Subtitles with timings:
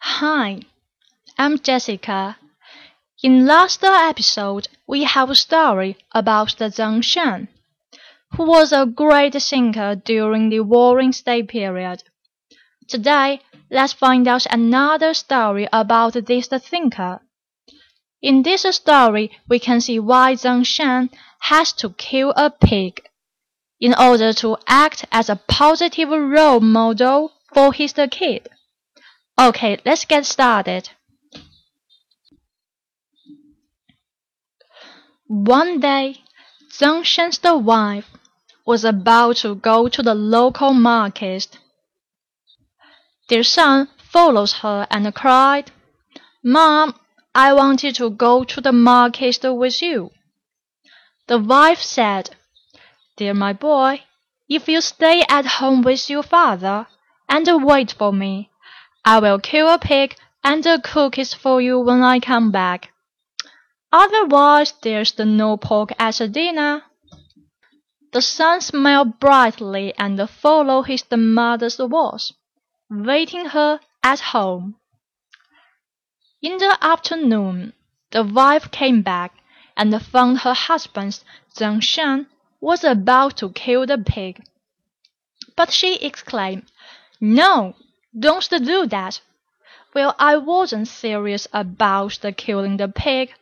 [0.00, 0.60] Hi,
[1.38, 2.36] I'm Jessica.
[3.22, 7.48] In last episode, we have a story about the Zeng Shen,
[8.32, 12.02] who was a great thinker during the Warring State period.
[12.88, 13.40] Today,
[13.70, 17.20] let's find out another story about this thinker.
[18.20, 21.08] In this story, we can see why Zeng Shen
[21.38, 23.00] has to kill a pig
[23.80, 28.50] in order to act as a positive role model for his kid.
[29.38, 30.90] Okay, let's get started.
[35.28, 36.22] One day,
[36.72, 38.10] Zeng Shen's wife
[38.64, 41.58] was about to go to the local market.
[43.28, 45.70] Their son follows her and cried,
[46.42, 46.98] Mom,
[47.34, 50.10] I wanted to go to the market with you.
[51.26, 52.30] The wife said,
[53.16, 54.04] Dear my boy,
[54.48, 56.86] if you stay at home with your father
[57.28, 58.50] and wait for me,
[59.08, 62.92] I will kill a pig and cook it for you when I come back.
[63.92, 66.82] Otherwise, there's the no pork at dinner.
[68.12, 72.32] The son smiled brightly and followed his mother's words,
[72.90, 74.74] waiting her at home.
[76.42, 77.74] In the afternoon,
[78.10, 79.38] the wife came back
[79.76, 81.20] and found her husband,
[81.54, 82.26] Zeng Shen,
[82.60, 84.44] was about to kill the pig.
[85.54, 86.64] But she exclaimed,
[87.20, 87.76] No,
[88.18, 89.20] don't do that.
[89.94, 93.32] Well, I wasn't serious about the killing the pig.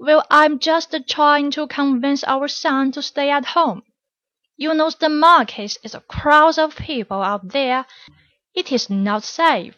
[0.00, 3.82] Well, I'm just trying to convince our son to stay at home.
[4.56, 7.86] You know the market is a crowd of people out there.
[8.54, 9.76] It is not safe.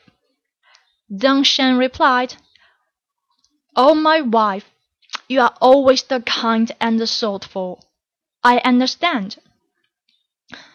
[1.13, 2.35] Zeng Shen replied,
[3.77, 4.71] Oh, my wife,
[5.29, 7.85] you are always the kind and the thoughtful.
[8.43, 9.39] I understand.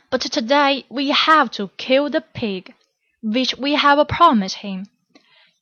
[0.10, 2.74] But today we have to kill the pig,
[3.22, 4.86] which we have promised him.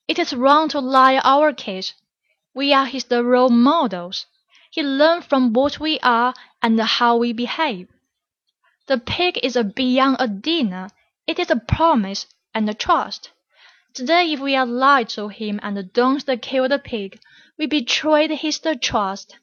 [0.08, 1.94] It is wrong to lie our kids.
[2.54, 4.26] We are his role models.
[4.72, 7.88] He learns from what we are and how we behave.
[8.88, 10.90] The pig is beyond a dinner.
[11.26, 13.32] It is a promise and a trust.
[13.94, 17.20] Today if we are lied to him and don't kill the pig,
[17.58, 19.38] we betrayed his trust.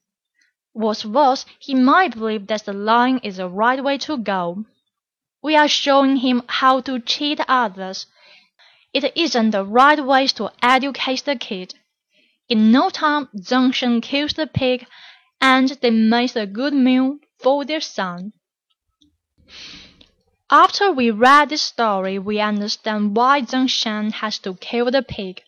[0.72, 4.64] What's worse, he might believe that the lying is the right way to go.
[5.42, 8.06] We are showing him how to cheat others.
[8.94, 11.74] It isn't the right way to educate the kid.
[12.48, 13.28] In no time,
[13.72, 14.86] Shen kills the pig,
[15.40, 18.32] and they make a good meal for their son.
[20.48, 25.42] After we read this story, we understand why Shen has to kill the pig.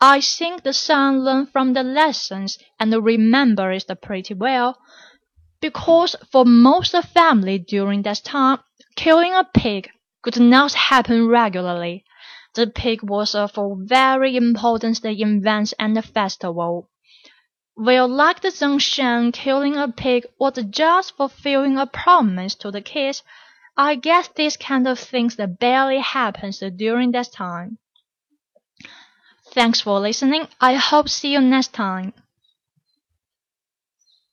[0.00, 4.78] I think the son learned from the lessons and remembers it pretty well,
[5.60, 8.58] because for most of the family during that time,
[8.96, 9.88] killing a pig
[10.22, 12.04] could not happen regularly.
[12.54, 16.90] The pig was for very important event and festival.
[17.76, 22.82] Well, like the Zeng Shen, killing a pig was just fulfilling a promise to the
[22.82, 23.22] kids.
[23.76, 27.78] I guess these kind of things that barely happens during that time.
[29.52, 30.48] Thanks for listening.
[30.60, 32.12] I hope see you next time.